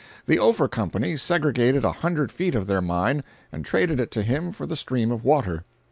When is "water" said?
5.23-5.63